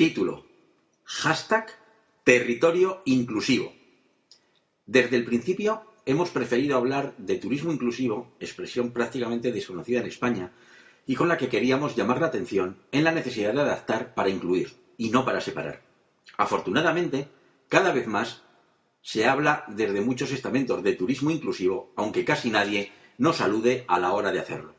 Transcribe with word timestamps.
Título. 0.00 0.46
Hashtag 1.04 1.66
Territorio 2.24 3.02
Inclusivo. 3.04 3.74
Desde 4.86 5.18
el 5.18 5.26
principio 5.26 5.82
hemos 6.06 6.30
preferido 6.30 6.78
hablar 6.78 7.14
de 7.18 7.36
turismo 7.36 7.70
inclusivo, 7.70 8.32
expresión 8.40 8.92
prácticamente 8.92 9.52
desconocida 9.52 10.00
en 10.00 10.06
España, 10.06 10.52
y 11.06 11.16
con 11.16 11.28
la 11.28 11.36
que 11.36 11.50
queríamos 11.50 11.96
llamar 11.96 12.18
la 12.18 12.28
atención 12.28 12.78
en 12.92 13.04
la 13.04 13.12
necesidad 13.12 13.52
de 13.52 13.60
adaptar 13.60 14.14
para 14.14 14.30
incluir 14.30 14.72
y 14.96 15.10
no 15.10 15.26
para 15.26 15.42
separar. 15.42 15.82
Afortunadamente, 16.38 17.28
cada 17.68 17.92
vez 17.92 18.06
más 18.06 18.40
se 19.02 19.26
habla 19.26 19.66
desde 19.68 20.00
muchos 20.00 20.32
estamentos 20.32 20.82
de 20.82 20.94
turismo 20.94 21.30
inclusivo, 21.30 21.92
aunque 21.94 22.24
casi 22.24 22.48
nadie 22.48 22.90
nos 23.18 23.42
alude 23.42 23.84
a 23.86 24.00
la 24.00 24.12
hora 24.12 24.32
de 24.32 24.40
hacerlo. 24.40 24.74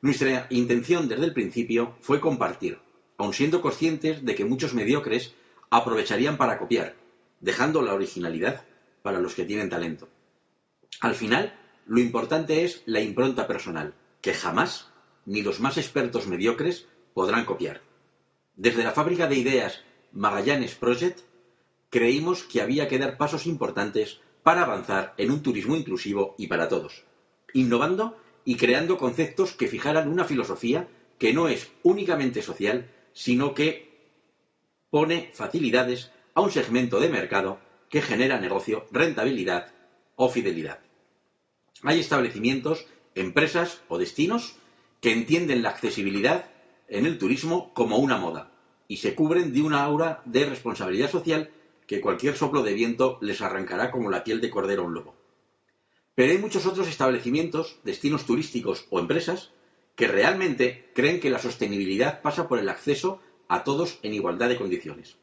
Nuestra 0.00 0.46
intención 0.48 1.08
desde 1.08 1.26
el 1.26 1.34
principio 1.34 1.96
fue 2.00 2.20
compartir, 2.20 2.78
aun 3.18 3.32
siendo 3.32 3.60
conscientes 3.60 4.24
de 4.24 4.34
que 4.34 4.44
muchos 4.44 4.74
mediocres 4.74 5.34
aprovecharían 5.70 6.36
para 6.36 6.58
copiar, 6.58 6.94
dejando 7.40 7.82
la 7.82 7.94
originalidad 7.94 8.64
para 9.02 9.20
los 9.20 9.34
que 9.34 9.44
tienen 9.44 9.70
talento. 9.70 10.08
Al 11.00 11.14
final, 11.14 11.58
lo 11.86 12.00
importante 12.00 12.64
es 12.64 12.82
la 12.86 13.00
impronta 13.00 13.46
personal, 13.46 13.94
que 14.20 14.34
jamás 14.34 14.88
ni 15.24 15.42
los 15.42 15.60
más 15.60 15.76
expertos 15.76 16.26
mediocres 16.26 16.86
podrán 17.14 17.44
copiar. 17.44 17.82
Desde 18.54 18.84
la 18.84 18.92
fábrica 18.92 19.26
de 19.26 19.36
ideas 19.36 19.82
Magallanes 20.12 20.74
Project, 20.74 21.20
creímos 21.90 22.44
que 22.44 22.60
había 22.60 22.88
que 22.88 22.98
dar 22.98 23.16
pasos 23.16 23.46
importantes 23.46 24.20
para 24.42 24.62
avanzar 24.62 25.14
en 25.18 25.30
un 25.30 25.42
turismo 25.42 25.76
inclusivo 25.76 26.34
y 26.38 26.46
para 26.46 26.68
todos, 26.68 27.04
innovando 27.52 28.16
y 28.44 28.56
creando 28.56 28.96
conceptos 28.96 29.52
que 29.52 29.68
fijaran 29.68 30.08
una 30.08 30.24
filosofía 30.24 30.88
que 31.18 31.32
no 31.32 31.48
es 31.48 31.70
únicamente 31.82 32.42
social, 32.42 32.90
sino 33.16 33.54
que 33.54 33.88
pone 34.90 35.30
facilidades 35.32 36.10
a 36.34 36.42
un 36.42 36.50
segmento 36.50 37.00
de 37.00 37.08
mercado 37.08 37.58
que 37.88 38.02
genera 38.02 38.38
negocio, 38.38 38.86
rentabilidad 38.92 39.72
o 40.16 40.28
fidelidad. 40.28 40.80
Hay 41.82 41.98
establecimientos, 41.98 42.86
empresas 43.14 43.80
o 43.88 43.96
destinos 43.96 44.56
que 45.00 45.12
entienden 45.12 45.62
la 45.62 45.70
accesibilidad 45.70 46.50
en 46.88 47.06
el 47.06 47.16
turismo 47.16 47.72
como 47.72 47.96
una 47.96 48.18
moda 48.18 48.52
y 48.86 48.98
se 48.98 49.14
cubren 49.14 49.54
de 49.54 49.62
una 49.62 49.82
aura 49.82 50.20
de 50.26 50.44
responsabilidad 50.44 51.10
social 51.10 51.50
que 51.86 52.02
cualquier 52.02 52.36
soplo 52.36 52.62
de 52.62 52.74
viento 52.74 53.16
les 53.22 53.40
arrancará 53.40 53.90
como 53.90 54.10
la 54.10 54.24
piel 54.24 54.42
de 54.42 54.50
cordero 54.50 54.82
a 54.82 54.86
un 54.86 54.94
lobo. 54.94 55.14
Pero 56.14 56.32
hay 56.32 56.38
muchos 56.38 56.66
otros 56.66 56.86
establecimientos, 56.86 57.78
destinos 57.82 58.26
turísticos 58.26 58.86
o 58.90 59.00
empresas 59.00 59.52
que 59.96 60.06
realmente 60.06 60.90
creen 60.94 61.18
que 61.18 61.30
la 61.30 61.40
sostenibilidad 61.40 62.22
pasa 62.22 62.46
por 62.46 62.58
el 62.58 62.68
acceso 62.68 63.20
a 63.48 63.64
todos 63.64 63.98
en 64.02 64.14
igualdad 64.14 64.48
de 64.48 64.56
condiciones. 64.56 65.16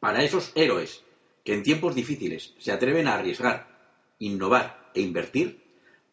Para 0.00 0.24
esos 0.24 0.52
héroes 0.54 1.02
que 1.44 1.54
en 1.54 1.62
tiempos 1.62 1.94
difíciles 1.94 2.54
se 2.58 2.72
atreven 2.72 3.06
a 3.06 3.14
arriesgar, 3.14 3.68
innovar 4.18 4.90
e 4.94 5.02
invertir, 5.02 5.62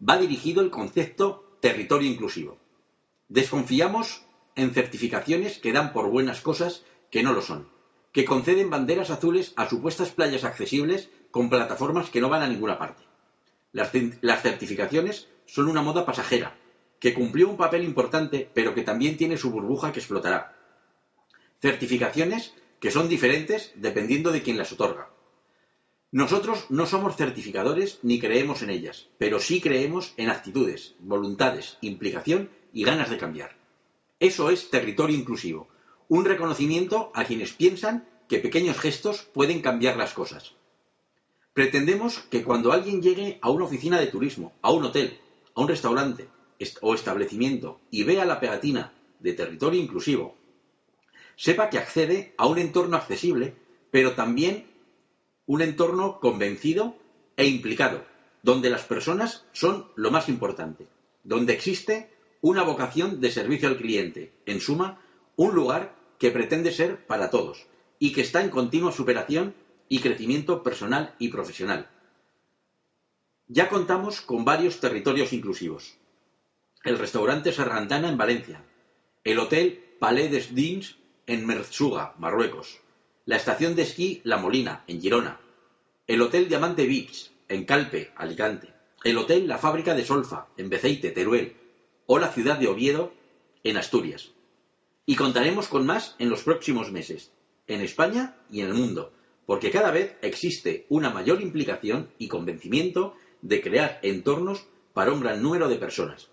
va 0.07 0.17
dirigido 0.17 0.61
el 0.61 0.69
concepto 0.69 1.57
territorio 1.61 2.09
inclusivo. 2.09 2.57
Desconfiamos 3.29 4.25
en 4.55 4.71
certificaciones 4.71 5.57
que 5.59 5.71
dan 5.71 5.93
por 5.93 6.09
buenas 6.09 6.41
cosas 6.41 6.83
que 7.09 7.23
no 7.23 7.33
lo 7.33 7.41
son, 7.41 7.69
que 8.11 8.25
conceden 8.25 8.69
banderas 8.69 9.09
azules 9.09 9.53
a 9.55 9.69
supuestas 9.69 10.11
playas 10.11 10.43
accesibles 10.43 11.09
con 11.29 11.49
plataformas 11.49 12.09
que 12.09 12.19
no 12.19 12.29
van 12.29 12.41
a 12.41 12.47
ninguna 12.47 12.77
parte. 12.77 13.03
Las, 13.71 13.91
certificaciones 14.41 15.29
son 15.45 15.69
una 15.69 15.81
moda 15.81 16.05
pasajera, 16.05 16.57
que 17.01 17.15
cumplió 17.15 17.49
un 17.49 17.57
papel 17.57 17.83
importante, 17.83 18.47
pero 18.53 18.75
que 18.75 18.83
también 18.83 19.17
tiene 19.17 19.35
su 19.35 19.49
burbuja 19.49 19.91
que 19.91 19.99
explotará. 19.99 20.55
Certificaciones 21.59 22.53
que 22.79 22.91
son 22.91 23.09
diferentes 23.09 23.71
dependiendo 23.75 24.31
de 24.31 24.43
quién 24.43 24.57
las 24.57 24.71
otorga. 24.71 25.09
Nosotros 26.11 26.67
no 26.69 26.85
somos 26.85 27.15
certificadores 27.15 27.97
ni 28.03 28.19
creemos 28.19 28.61
en 28.61 28.69
ellas, 28.69 29.09
pero 29.17 29.39
sí 29.39 29.61
creemos 29.61 30.13
en 30.17 30.29
actitudes, 30.29 30.93
voluntades, 30.99 31.79
implicación 31.81 32.51
y 32.71 32.83
ganas 32.83 33.09
de 33.09 33.17
cambiar. 33.17 33.57
Eso 34.19 34.51
es 34.51 34.69
territorio 34.69 35.17
inclusivo, 35.17 35.69
un 36.07 36.23
reconocimiento 36.23 37.11
a 37.15 37.25
quienes 37.25 37.53
piensan 37.53 38.07
que 38.29 38.37
pequeños 38.37 38.77
gestos 38.77 39.23
pueden 39.23 39.61
cambiar 39.61 39.97
las 39.97 40.13
cosas. 40.13 40.53
Pretendemos 41.53 42.19
que 42.29 42.43
cuando 42.43 42.71
alguien 42.71 43.01
llegue 43.01 43.39
a 43.41 43.49
una 43.49 43.65
oficina 43.65 43.99
de 43.99 44.07
turismo, 44.07 44.53
a 44.61 44.69
un 44.71 44.83
hotel, 44.83 45.19
a 45.55 45.61
un 45.61 45.67
restaurante 45.67 46.29
o 46.81 46.93
establecimiento 46.93 47.79
y 47.89 48.03
vea 48.03 48.25
la 48.25 48.39
pegatina 48.39 48.93
de 49.19 49.33
territorio 49.33 49.81
inclusivo, 49.81 50.35
sepa 51.35 51.69
que 51.69 51.77
accede 51.77 52.33
a 52.37 52.47
un 52.47 52.59
entorno 52.59 52.97
accesible, 52.97 53.55
pero 53.91 54.13
también 54.13 54.67
un 55.45 55.61
entorno 55.61 56.19
convencido 56.19 56.95
e 57.35 57.47
implicado, 57.47 58.05
donde 58.43 58.69
las 58.69 58.83
personas 58.83 59.45
son 59.51 59.87
lo 59.95 60.11
más 60.11 60.29
importante, 60.29 60.87
donde 61.23 61.53
existe 61.53 62.11
una 62.41 62.63
vocación 62.63 63.21
de 63.21 63.31
servicio 63.31 63.67
al 63.67 63.77
cliente, 63.77 64.33
en 64.45 64.61
suma, 64.61 65.01
un 65.35 65.53
lugar 65.53 65.95
que 66.17 66.31
pretende 66.31 66.71
ser 66.71 67.05
para 67.05 67.29
todos 67.29 67.67
y 67.99 68.13
que 68.13 68.21
está 68.21 68.41
en 68.41 68.49
continua 68.49 68.91
superación 68.91 69.53
y 69.89 69.99
crecimiento 69.99 70.63
personal 70.63 71.15
y 71.19 71.29
profesional. 71.29 71.89
Ya 73.47 73.67
contamos 73.67 74.21
con 74.21 74.45
varios 74.45 74.79
territorios 74.79 75.33
inclusivos. 75.33 75.97
El 76.83 76.97
restaurante 76.97 77.51
Serrantana 77.51 78.09
en 78.09 78.17
Valencia, 78.17 78.63
el 79.23 79.37
hotel 79.37 79.93
Palais 79.99 80.31
des 80.31 80.55
Dins 80.55 80.97
en 81.27 81.45
Merzuga, 81.45 82.15
Marruecos, 82.17 82.79
la 83.25 83.35
estación 83.35 83.75
de 83.75 83.83
esquí 83.83 84.19
La 84.23 84.37
Molina 84.37 84.83
en 84.87 84.99
Girona, 84.99 85.39
el 86.07 86.23
hotel 86.23 86.49
Diamante 86.49 86.87
Beach 86.87 87.29
en 87.49 87.65
Calpe, 87.65 88.11
Alicante, 88.15 88.73
el 89.03 89.15
hotel 89.19 89.47
La 89.47 89.59
Fábrica 89.59 89.93
de 89.93 90.03
Solfa 90.03 90.47
en 90.57 90.69
Beceite, 90.69 91.11
Teruel, 91.11 91.55
o 92.07 92.17
la 92.17 92.29
ciudad 92.29 92.57
de 92.57 92.67
Oviedo 92.67 93.13
en 93.63 93.77
Asturias. 93.77 94.31
Y 95.05 95.15
contaremos 95.15 95.67
con 95.67 95.85
más 95.85 96.15
en 96.17 96.31
los 96.31 96.41
próximos 96.41 96.91
meses, 96.91 97.31
en 97.67 97.81
España 97.81 98.37
y 98.49 98.61
en 98.61 98.69
el 98.69 98.73
mundo, 98.73 99.13
porque 99.45 99.69
cada 99.69 99.91
vez 99.91 100.17
existe 100.23 100.87
una 100.89 101.11
mayor 101.11 101.41
implicación 101.41 102.09
y 102.17 102.27
convencimiento 102.27 103.13
de 103.43 103.61
crear 103.61 103.99
entornos 104.01 104.65
para 104.93 105.13
un 105.13 105.21
gran 105.21 105.43
número 105.43 105.69
de 105.69 105.75
personas. 105.75 106.31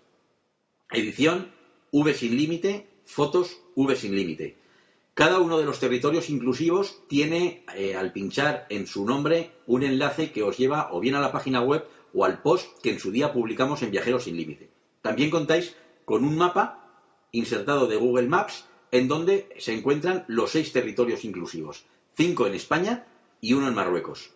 Edición 0.91 1.51
V 1.91 2.13
sin 2.15 2.35
límite, 2.35 2.87
fotos 3.05 3.61
V 3.75 3.95
sin 3.95 4.15
límite. 4.15 4.57
Cada 5.13 5.39
uno 5.39 5.59
de 5.59 5.65
los 5.65 5.79
territorios 5.79 6.31
inclusivos 6.31 7.03
tiene, 7.07 7.63
eh, 7.75 7.95
al 7.95 8.11
pinchar 8.11 8.65
en 8.69 8.87
su 8.87 9.05
nombre, 9.05 9.51
un 9.67 9.83
enlace 9.83 10.31
que 10.31 10.41
os 10.41 10.57
lleva 10.57 10.89
o 10.91 10.99
bien 10.99 11.13
a 11.13 11.19
la 11.19 11.31
página 11.31 11.61
web 11.61 11.85
o 12.11 12.25
al 12.25 12.41
post 12.41 12.81
que 12.81 12.89
en 12.89 12.99
su 12.99 13.11
día 13.11 13.33
publicamos 13.33 13.83
en 13.83 13.91
Viajeros 13.91 14.23
sin 14.23 14.35
Límite. 14.35 14.71
También 15.03 15.29
contáis 15.29 15.75
con 16.05 16.23
un 16.23 16.35
mapa 16.35 16.89
insertado 17.31 17.85
de 17.85 17.97
Google 17.97 18.27
Maps 18.27 18.65
en 18.91 19.07
donde 19.07 19.47
se 19.59 19.73
encuentran 19.73 20.25
los 20.27 20.49
seis 20.49 20.73
territorios 20.73 21.23
inclusivos, 21.23 21.85
cinco 22.17 22.47
en 22.47 22.55
España 22.55 23.05
y 23.41 23.53
uno 23.53 23.67
en 23.67 23.75
Marruecos. 23.75 24.31